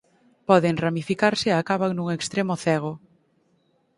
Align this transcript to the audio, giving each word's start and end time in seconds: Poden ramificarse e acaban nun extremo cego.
Poden 0.49 0.75
ramificarse 0.85 1.47
e 1.51 1.55
acaban 1.61 1.91
nun 1.95 2.07
extremo 2.17 2.53
cego. 2.63 2.93